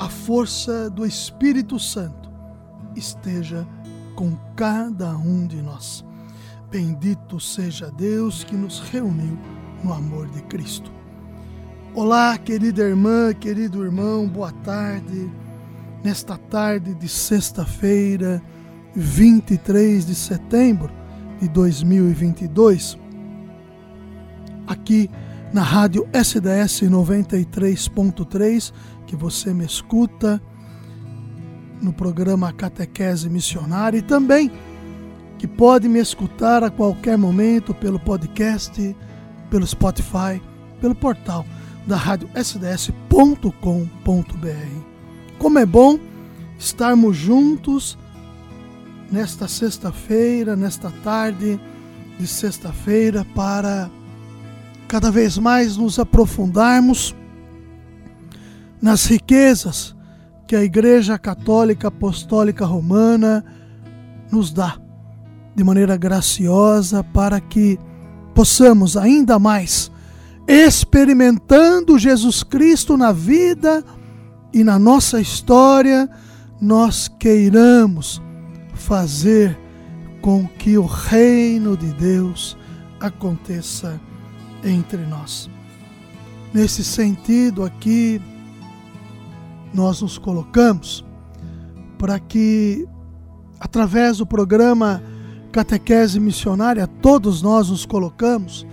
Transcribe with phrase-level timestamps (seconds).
[0.00, 2.30] a força do Espírito Santo
[2.96, 3.68] esteja
[4.16, 6.02] com cada um de nós.
[6.70, 9.38] Bendito seja Deus que nos reuniu
[9.84, 10.90] no amor de Cristo.
[11.94, 15.30] Olá, querida irmã, querido irmão, boa tarde.
[16.02, 18.42] Nesta tarde de sexta-feira,
[18.96, 20.90] 23 de setembro
[21.38, 22.96] de 2022,
[24.66, 25.10] aqui
[25.52, 28.72] na rádio SDS 93.3,
[29.06, 30.40] que você me escuta
[31.82, 34.50] no programa Catequese Missionária e também
[35.38, 38.94] que pode me escutar a qualquer momento pelo podcast,
[39.48, 40.40] pelo Spotify,
[40.80, 41.46] pelo portal
[41.86, 43.50] da rádio sds.com.br.
[45.38, 45.98] Como é bom
[46.58, 47.98] estarmos juntos
[49.10, 51.58] nesta sexta-feira, nesta tarde
[52.18, 53.90] de sexta-feira, para
[54.90, 57.14] cada vez mais nos aprofundarmos
[58.82, 59.94] nas riquezas
[60.48, 63.44] que a Igreja Católica Apostólica Romana
[64.32, 64.76] nos dá
[65.54, 67.78] de maneira graciosa para que
[68.34, 69.92] possamos ainda mais
[70.48, 73.84] experimentando Jesus Cristo na vida
[74.52, 76.10] e na nossa história,
[76.60, 78.20] nós queiramos
[78.74, 79.56] fazer
[80.20, 82.58] com que o reino de Deus
[82.98, 84.09] aconteça
[84.64, 85.50] entre nós.
[86.52, 88.20] Nesse sentido aqui,
[89.72, 91.04] nós nos colocamos
[91.98, 92.86] para que,
[93.58, 95.02] através do programa
[95.52, 98.66] Catequese Missionária, todos nós nos colocamos,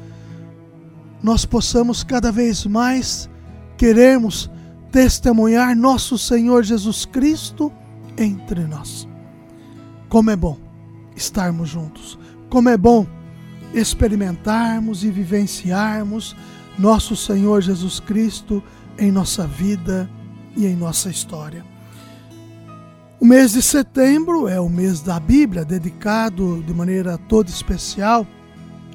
[1.21, 3.29] nós possamos cada vez mais
[3.77, 4.49] queremos
[4.91, 7.71] testemunhar nosso Senhor Jesus Cristo
[8.17, 9.07] entre nós.
[10.09, 10.57] Como é bom
[11.15, 12.17] estarmos juntos,
[12.49, 13.05] como é bom
[13.73, 16.35] experimentarmos e vivenciarmos
[16.77, 18.63] nosso Senhor Jesus Cristo
[18.97, 20.09] em nossa vida
[20.55, 21.63] e em nossa história.
[23.19, 28.27] O mês de setembro é o mês da Bíblia, dedicado de maneira toda especial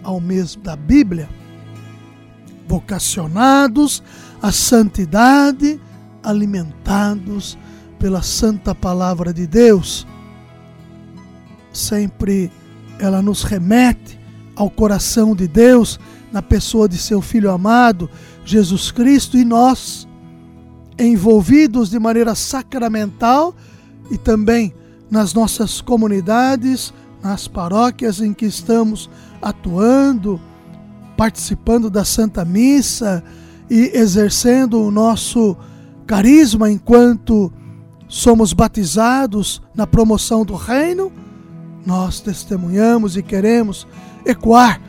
[0.03, 1.29] ao mês da Bíblia.
[2.69, 4.03] Vocacionados
[4.41, 5.81] à santidade,
[6.23, 7.59] alimentados
[7.99, 10.07] pela santa palavra de Deus.
[11.73, 12.51] Sempre
[13.01, 14.22] ela nos remete
[14.57, 15.99] ao coração de Deus
[16.33, 18.09] na pessoa de seu Filho amado,
[18.45, 20.09] Jesus Cristo, e nós
[20.99, 23.55] envolvidos de maneira sacramental
[24.11, 24.75] e também
[25.11, 26.93] nas nossas comunidades,
[27.23, 30.41] nas paróquias em que estamos atuando,
[31.17, 33.23] participando da Santa Missa
[33.71, 35.57] e exercendo o nosso
[36.07, 37.53] carisma enquanto
[38.09, 41.13] somos batizados na promoção do reino,
[41.85, 43.87] nós testemunhamos e queremos
[44.25, 44.81] ecoar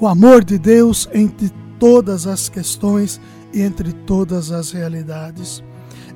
[0.00, 3.20] o amor de Deus entre todas as questões
[3.52, 5.62] e entre todas as realidades.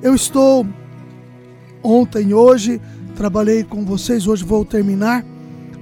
[0.01, 0.65] Eu estou
[1.81, 2.79] ontem hoje
[3.15, 5.23] trabalhei com vocês, hoje vou terminar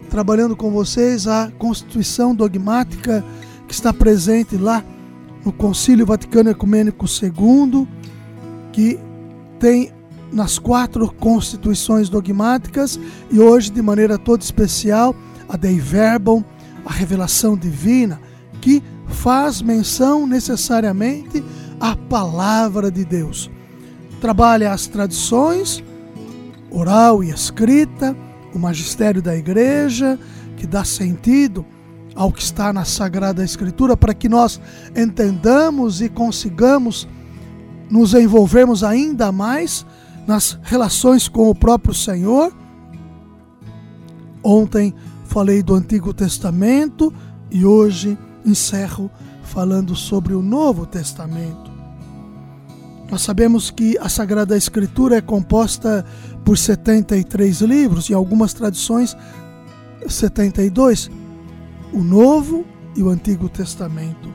[0.09, 3.23] trabalhando com vocês a Constituição dogmática
[3.67, 4.83] que está presente lá
[5.45, 7.87] no Concílio Vaticano Ecumênico II,
[8.73, 8.99] que
[9.57, 9.91] tem
[10.31, 12.99] nas quatro constituições dogmáticas
[13.29, 15.15] e hoje de maneira toda especial
[15.49, 16.43] a Dei Verbum,
[16.85, 18.19] a revelação divina,
[18.61, 21.43] que faz menção necessariamente
[21.79, 23.51] à palavra de Deus.
[24.21, 25.83] Trabalha as tradições,
[26.69, 28.15] oral e escrita,
[28.53, 30.17] o magistério da igreja,
[30.55, 31.65] que dá sentido
[32.15, 34.61] ao que está na Sagrada Escritura, para que nós
[34.95, 37.07] entendamos e consigamos
[37.89, 39.85] nos envolvermos ainda mais
[40.27, 42.53] nas relações com o próprio Senhor.
[44.43, 44.93] Ontem
[45.25, 47.13] falei do Antigo Testamento
[47.49, 49.09] e hoje encerro
[49.43, 51.71] falando sobre o Novo Testamento.
[53.11, 56.05] Nós sabemos que a Sagrada Escritura é composta
[56.45, 59.17] por 73 livros, e algumas tradições
[60.07, 61.11] 72,
[61.91, 62.65] o Novo
[62.95, 64.29] e o Antigo Testamento.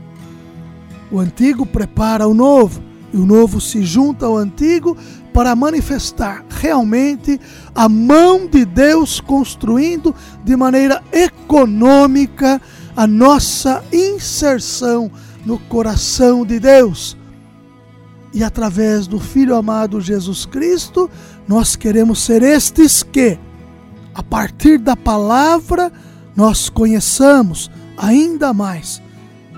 [1.10, 2.82] O Antigo prepara o Novo,
[3.16, 4.94] e o Novo se junta ao Antigo
[5.32, 7.40] para manifestar realmente
[7.74, 10.14] a mão de Deus construindo
[10.44, 12.60] de maneira econômica
[12.94, 15.10] a nossa inserção
[15.46, 17.16] no coração de Deus.
[18.34, 21.08] e através do Filho amado Jesus Cristo,
[21.48, 23.38] nós queremos ser estes que,
[24.14, 25.90] a partir da palavra,
[26.34, 29.00] nós conheçamos ainda mais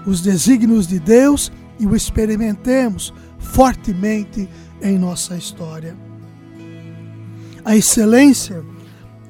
[0.06, 1.50] os desígnios de Deus
[1.80, 4.48] e o experimentemos fortemente
[4.82, 5.96] em nossa história.
[7.64, 8.64] A excelência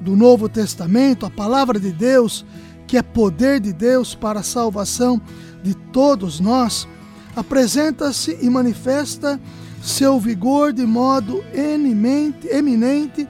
[0.01, 2.45] do Novo Testamento, a palavra de Deus,
[2.87, 5.21] que é poder de Deus para a salvação
[5.61, 6.87] de todos nós,
[7.35, 9.39] apresenta-se e manifesta
[9.81, 13.27] seu vigor de modo eminente, eminente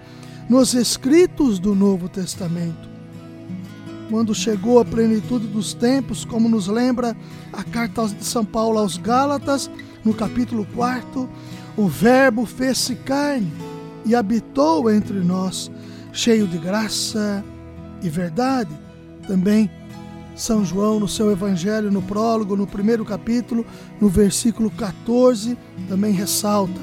[0.50, 2.90] nos escritos do Novo Testamento.
[4.10, 7.16] Quando chegou a plenitude dos tempos, como nos lembra
[7.54, 9.70] a carta de São Paulo aos Gálatas,
[10.04, 11.30] no capítulo 4,
[11.78, 13.51] o Verbo fez-se carne
[14.06, 15.69] e habitou entre nós,
[16.12, 17.44] cheio de graça
[18.01, 18.72] e verdade.
[19.28, 19.69] Também
[20.36, 23.66] São João, no seu Evangelho, no prólogo, no primeiro capítulo,
[24.00, 25.57] no versículo 14,
[25.88, 26.80] também ressalta: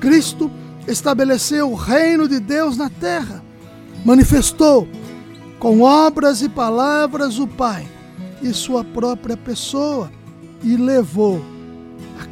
[0.00, 0.50] Cristo
[0.86, 3.42] estabeleceu o reino de Deus na terra,
[4.04, 4.88] manifestou
[5.58, 7.86] com obras e palavras o Pai
[8.42, 10.10] e sua própria pessoa
[10.62, 11.40] e levou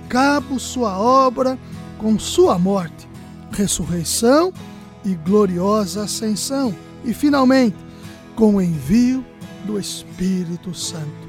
[0.08, 1.58] cabo sua obra
[1.98, 3.08] com sua morte,
[3.50, 4.52] ressurreição
[5.04, 6.74] e gloriosa ascensão,
[7.04, 7.76] e finalmente
[8.34, 9.24] com o envio
[9.64, 11.24] do Espírito Santo.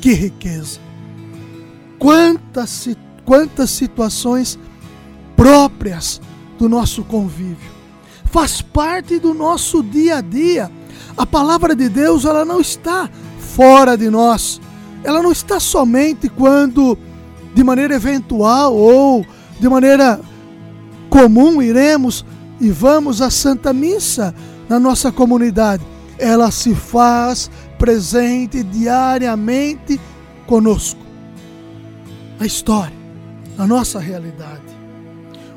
[0.00, 0.80] Que riqueza!
[1.98, 2.88] Quantas,
[3.24, 4.58] quantas situações
[5.38, 6.20] próprias
[6.58, 7.70] do nosso convívio.
[8.24, 10.70] Faz parte do nosso dia a dia.
[11.16, 13.08] A palavra de Deus, ela não está
[13.38, 14.60] fora de nós.
[15.04, 16.98] Ela não está somente quando
[17.54, 19.24] de maneira eventual ou
[19.58, 20.20] de maneira
[21.08, 22.24] comum iremos
[22.60, 24.34] e vamos à Santa Missa
[24.68, 25.84] na nossa comunidade.
[26.18, 30.00] Ela se faz presente diariamente
[30.46, 31.00] conosco.
[32.40, 32.96] A história,
[33.56, 34.62] a nossa realidade.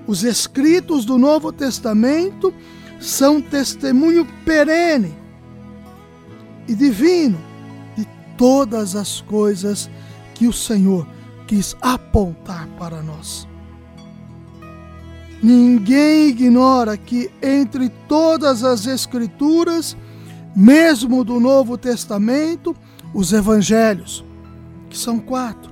[0.07, 2.53] Os escritos do Novo Testamento
[2.99, 5.13] são testemunho perene
[6.67, 7.50] e divino
[8.41, 9.87] todas as coisas
[10.33, 11.07] que o Senhor
[11.45, 13.47] quis apontar para nós.
[15.43, 19.95] Ninguém ignora que entre todas as Escrituras,
[20.55, 22.75] mesmo do Novo Testamento,
[23.13, 24.25] os Evangelhos,
[24.89, 25.71] que são quatro: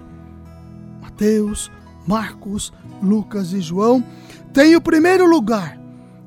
[1.02, 1.72] Mateus,
[2.06, 4.06] Marcos, Lucas e João,
[4.54, 5.82] têm o primeiro lugar,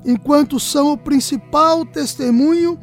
[0.05, 2.77] enquanto são o principal testemunho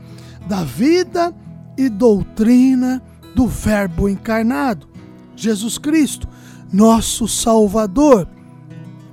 [0.48, 1.34] da vida
[1.76, 3.02] e doutrina
[3.34, 4.88] do Verbo encarnado,
[5.36, 6.28] Jesus Cristo,
[6.72, 8.28] nosso Salvador,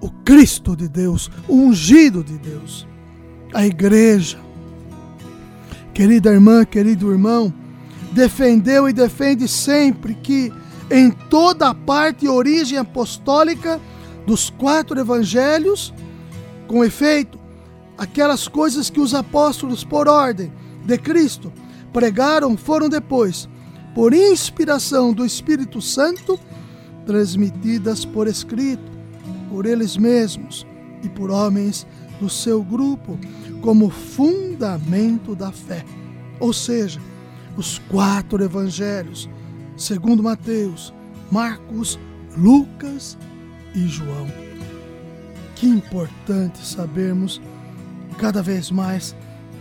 [0.01, 2.87] o Cristo de Deus, o ungido de Deus.
[3.53, 4.37] A igreja,
[5.93, 7.53] querida irmã, querido irmão,
[8.11, 10.51] defendeu e defende sempre que
[10.89, 13.79] em toda a parte e origem apostólica
[14.25, 15.93] dos quatro evangelhos,
[16.67, 17.39] com efeito,
[17.97, 20.51] aquelas coisas que os apóstolos, por ordem
[20.85, 21.51] de Cristo,
[21.91, 23.49] pregaram foram depois,
[23.97, 26.39] por inspiração do Espírito Santo,
[27.03, 28.91] transmitidas por escrito,
[29.49, 30.67] por eles mesmos
[31.01, 31.87] e por homens
[32.19, 33.17] do seu grupo,
[33.59, 35.83] como fundamento da fé.
[36.39, 37.01] Ou seja,
[37.57, 39.27] os quatro evangelhos,
[39.75, 40.93] segundo Mateus,
[41.31, 41.97] Marcos,
[42.37, 43.17] Lucas
[43.73, 44.27] e João.
[45.55, 47.41] Que importante sabermos
[48.19, 49.15] cada vez mais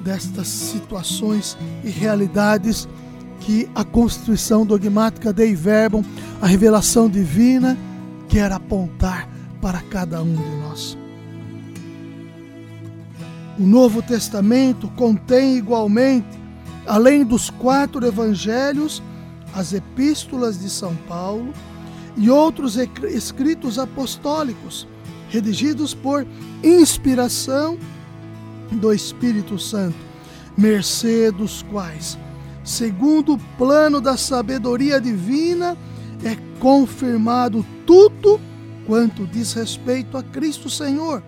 [0.05, 2.87] destas situações e realidades
[3.41, 6.03] que a constituição dogmática Dei Verbum,
[6.41, 7.77] a revelação divina,
[8.29, 9.29] quer apontar
[9.61, 10.99] para cada um de nós.
[13.59, 16.39] O Novo Testamento contém igualmente,
[16.87, 19.03] além dos quatro evangelhos,
[19.55, 21.53] as epístolas de São Paulo
[22.17, 24.87] e outros escritos apostólicos,
[25.31, 26.27] redigidos por
[26.63, 27.79] inspiração
[28.71, 29.97] do Espírito Santo,
[30.57, 32.19] mercê dos quais
[32.67, 35.79] segundo o plano da sabedoria divina,
[36.25, 38.41] é confirmado tudo
[38.85, 41.23] quanto diz respeito a Cristo Senhor.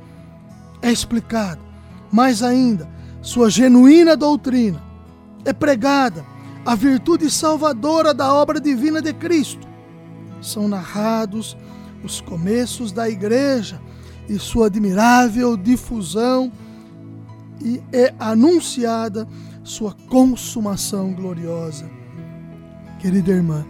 [0.82, 1.60] É explicado,
[2.10, 2.88] mais ainda,
[3.22, 4.82] sua genuína doutrina.
[5.44, 6.26] É pregada
[6.66, 9.66] a virtude salvadora da obra divina de Cristo.
[10.42, 11.56] São narrados
[12.02, 13.80] os começos da igreja
[14.28, 16.50] e sua admirável difusão
[17.60, 19.26] e é anunciada
[19.62, 21.88] sua consumação gloriosa.
[23.00, 23.66] Querida irmã,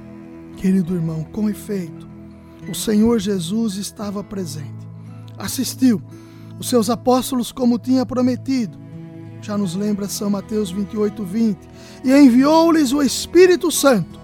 [0.56, 2.08] querido irmão, com efeito,
[2.70, 4.86] o Senhor Jesus estava presente.
[5.36, 6.02] Assistiu
[6.58, 8.78] os seus apóstolos como tinha prometido.
[9.40, 11.58] Já nos lembra São Mateus 28, 20.
[12.04, 14.18] E enviou-lhes o Espírito Santo,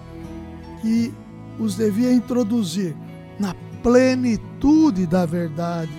[0.81, 1.13] que
[1.57, 2.95] os devia introduzir
[3.39, 5.91] na plenitude da verdade.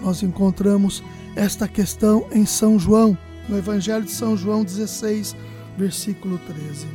[0.00, 1.02] Nós encontramos
[1.38, 3.16] esta questão em São João,
[3.48, 5.36] no Evangelho de São João 16,
[5.78, 6.86] versículo 13.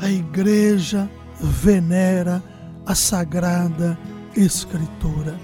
[0.00, 2.42] A igreja venera
[2.86, 3.98] a sagrada
[4.34, 5.38] Escritura.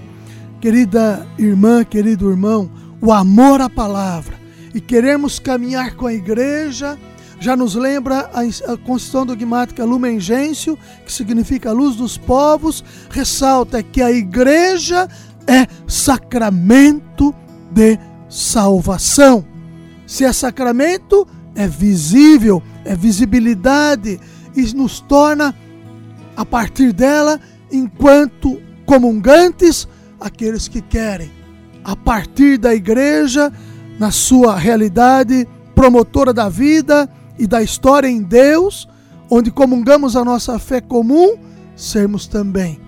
[0.59, 4.35] Querida irmã, querido irmão, o amor à palavra
[4.73, 6.97] e queremos caminhar com a igreja
[7.39, 8.41] já nos lembra a,
[8.77, 15.07] Constituição Dogmática Lumen Gentium, que significa luz dos povos, ressalta que a igreja
[15.49, 17.33] é sacramento
[17.71, 17.97] de
[18.29, 19.43] salvação.
[20.05, 24.19] Se é sacramento, é visível, é visibilidade
[24.55, 25.55] e nos torna,
[26.37, 27.39] a partir dela,
[27.71, 29.87] enquanto comungantes,
[30.19, 31.31] aqueles que querem,
[31.83, 33.51] a partir da igreja,
[33.97, 38.87] na sua realidade promotora da vida e da história em Deus,
[39.29, 41.37] onde comungamos a nossa fé comum,
[41.75, 42.79] sermos também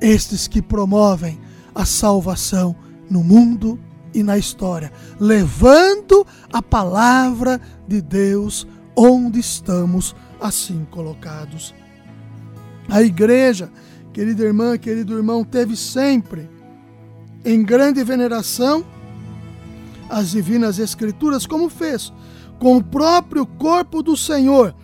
[0.00, 1.38] estes que promovem
[1.80, 2.76] a salvação
[3.08, 3.78] no mundo
[4.12, 7.58] e na história, levando a palavra
[7.88, 11.74] de Deus onde estamos assim colocados.
[12.88, 13.70] A igreja,
[14.12, 16.50] querida irmã, querido irmão, teve sempre
[17.44, 18.84] em grande veneração
[20.10, 22.12] as divinas escrituras, como fez
[22.58, 24.74] com o próprio corpo do Senhor,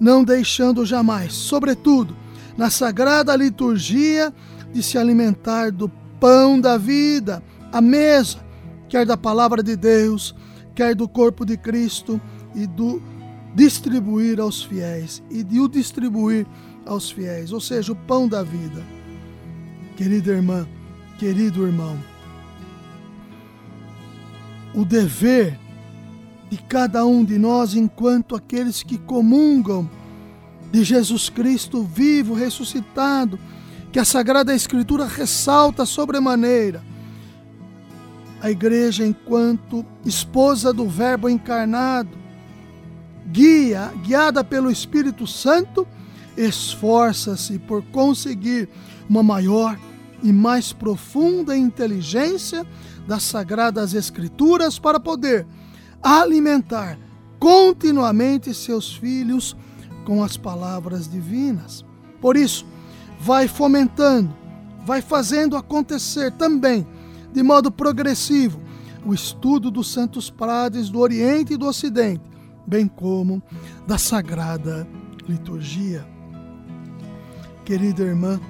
[0.00, 2.16] não deixando jamais, sobretudo,
[2.56, 4.32] na sagrada liturgia,
[4.72, 5.90] de se alimentar do
[6.20, 8.38] pão da vida, a mesa,
[8.88, 10.34] quer da palavra de Deus,
[10.74, 12.20] quer do corpo de Cristo
[12.54, 13.02] e do
[13.54, 16.46] distribuir aos fiéis e de o distribuir
[16.86, 18.82] aos fiéis, ou seja, o pão da vida.
[19.96, 20.66] Querida irmã,
[21.18, 21.98] querido irmão,
[24.74, 25.58] o dever
[26.50, 29.90] de cada um de nós enquanto aqueles que comungam
[30.70, 33.38] de Jesus Cristo vivo, ressuscitado,
[33.98, 36.84] que a Sagrada Escritura ressalta sobremaneira.
[38.40, 42.16] A igreja, enquanto esposa do Verbo encarnado,
[43.26, 45.84] guia, guiada pelo Espírito Santo,
[46.36, 48.68] esforça-se por conseguir
[49.10, 49.76] uma maior
[50.22, 52.64] e mais profunda inteligência
[53.04, 55.44] das Sagradas Escrituras para poder
[56.00, 56.96] alimentar
[57.40, 59.56] continuamente seus filhos
[60.04, 61.84] com as palavras divinas.
[62.20, 62.64] Por isso,
[63.20, 64.34] vai fomentando,
[64.84, 66.86] vai fazendo acontecer também,
[67.32, 68.60] de modo progressivo,
[69.04, 72.22] o estudo dos santos padres do Oriente e do Ocidente,
[72.66, 73.42] bem como
[73.86, 74.86] da Sagrada
[75.28, 76.06] Liturgia.
[77.64, 78.40] Querida irmã,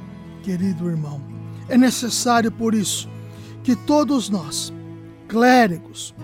[0.43, 1.21] querido irmão,
[1.69, 3.09] é necessário, por isso,
[3.63, 4.73] que todos nós,
[5.27, 6.15] clérigos,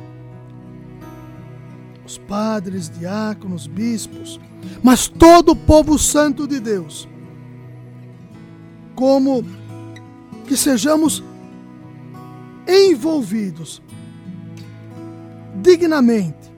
[2.07, 4.39] os padres, diáconos, bispos,
[4.83, 7.09] mas todo o povo santo de Deus.
[8.95, 9.45] Como
[10.47, 11.23] que sejamos
[12.67, 13.83] envolvidos
[15.63, 16.53] dignamente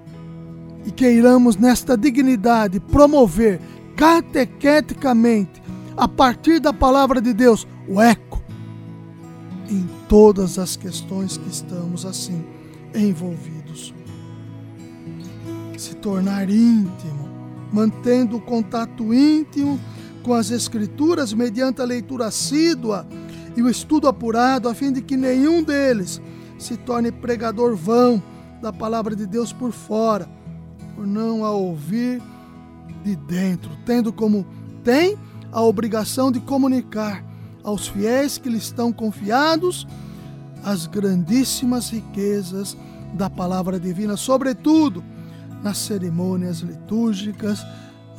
[0.84, 3.60] e queiramos nesta dignidade promover
[3.96, 5.62] catequeticamente,
[5.96, 8.42] a partir da palavra de Deus, o eco
[9.68, 12.44] em todas as questões que estamos assim
[12.94, 13.94] envolvidos.
[15.76, 17.28] Se tornar íntimo,
[17.72, 19.80] mantendo o contato íntimo
[20.26, 23.06] com as Escrituras mediante a leitura assídua
[23.56, 26.20] e o estudo apurado, a fim de que nenhum deles
[26.58, 28.20] se torne pregador vão
[28.60, 30.28] da palavra de Deus por fora,
[30.96, 32.20] por não a ouvir
[33.04, 34.44] de dentro, tendo como
[34.82, 35.16] tem
[35.52, 37.24] a obrigação de comunicar
[37.62, 39.86] aos fiéis que lhe estão confiados
[40.64, 42.76] as grandíssimas riquezas
[43.14, 45.04] da palavra divina, sobretudo
[45.62, 47.64] nas cerimônias litúrgicas,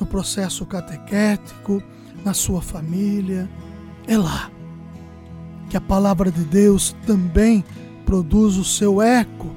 [0.00, 1.82] no processo catequético,
[2.24, 3.48] na sua família.
[4.06, 4.50] É lá
[5.68, 7.64] que a palavra de Deus também
[8.04, 9.50] produz o seu eco,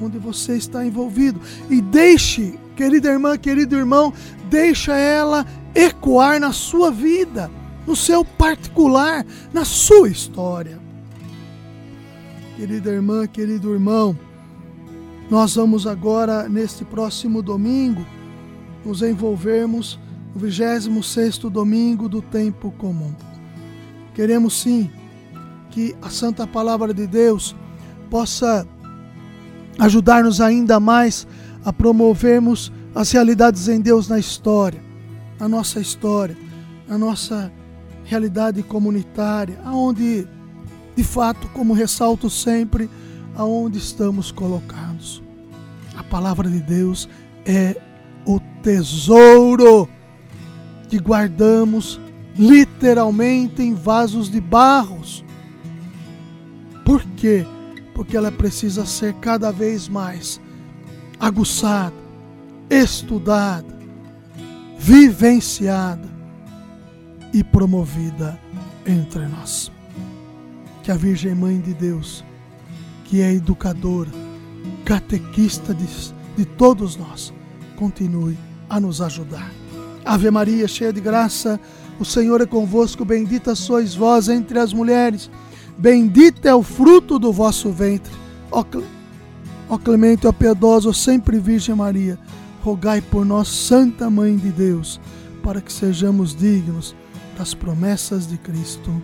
[0.00, 1.40] onde você está envolvido.
[1.68, 4.12] E deixe, querida irmã, querido irmão,
[4.48, 7.50] deixa ela ecoar na sua vida,
[7.86, 10.78] no seu particular, na sua história.
[12.56, 14.18] Querida irmã, querido irmão,
[15.30, 18.06] nós vamos agora, neste próximo domingo,
[18.84, 19.98] nos envolvermos
[20.36, 23.14] no 26 domingo do tempo comum.
[24.14, 24.90] Queremos sim
[25.70, 27.56] que a Santa Palavra de Deus
[28.10, 28.66] possa
[29.78, 31.26] ajudar-nos ainda mais
[31.64, 34.82] a promovermos as realidades em Deus na história,
[35.40, 36.36] na nossa história,
[36.86, 37.50] na nossa
[38.04, 40.28] realidade comunitária, aonde,
[40.94, 42.90] de fato, como ressalto sempre,
[43.34, 45.22] aonde estamos colocados.
[45.96, 47.08] A palavra de Deus
[47.46, 47.74] é
[48.26, 49.88] o tesouro
[50.88, 52.00] que guardamos
[52.36, 55.24] literalmente em vasos de barros.
[56.84, 57.46] Por quê?
[57.94, 60.40] Porque ela precisa ser cada vez mais
[61.18, 61.96] aguçada,
[62.68, 63.76] estudada,
[64.78, 66.08] vivenciada
[67.32, 68.38] e promovida
[68.86, 69.72] entre nós.
[70.82, 72.24] Que a Virgem Mãe de Deus,
[73.04, 74.10] que é educadora,
[74.84, 75.86] catequista de,
[76.36, 77.32] de todos nós,
[77.76, 78.38] continue
[78.68, 79.50] a nos ajudar.
[80.06, 81.58] Ave Maria, cheia de graça,
[81.98, 85.28] o Senhor é convosco, bendita sois vós entre as mulheres,
[85.76, 88.12] bendito é o fruto do vosso ventre.
[88.52, 88.64] Ó,
[89.68, 92.16] ó clemente, ó piedoso, sempre Virgem Maria,
[92.62, 95.00] rogai por nós, Santa Mãe de Deus,
[95.42, 96.94] para que sejamos dignos
[97.36, 99.02] das promessas de Cristo.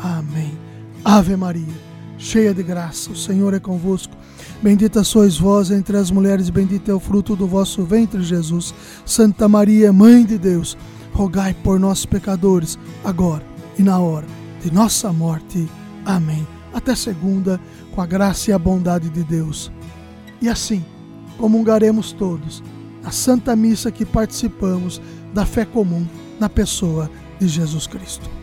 [0.00, 0.58] Amém.
[1.04, 1.91] Ave Maria,
[2.22, 4.16] cheia de graça, o Senhor é convosco.
[4.62, 8.72] Bendita sois vós entre as mulheres, bendito é o fruto do vosso ventre, Jesus.
[9.04, 10.78] Santa Maria, Mãe de Deus,
[11.12, 13.44] rogai por nós, pecadores, agora
[13.76, 14.26] e na hora
[14.62, 15.68] de nossa morte.
[16.04, 16.46] Amém.
[16.72, 17.60] Até segunda,
[17.92, 19.70] com a graça e a bondade de Deus.
[20.40, 20.84] E assim,
[21.36, 22.62] comungaremos todos
[23.04, 25.02] a Santa Missa que participamos
[25.34, 26.06] da fé comum
[26.38, 27.10] na pessoa
[27.40, 28.41] de Jesus Cristo.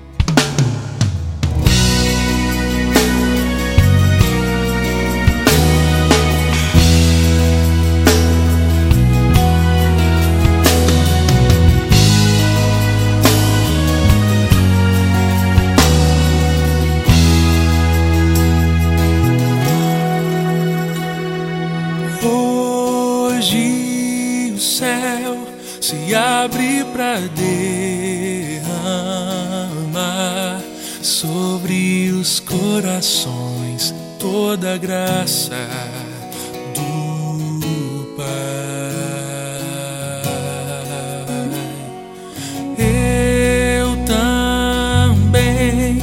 [34.69, 35.55] Toda a graça
[36.75, 38.25] do Pai.
[42.77, 46.01] Eu também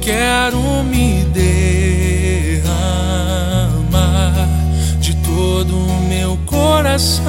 [0.00, 2.58] quero me derramar
[5.00, 7.22] de todo o meu coração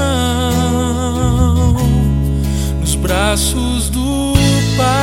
[2.98, 4.34] braços do
[4.78, 5.03] Pai.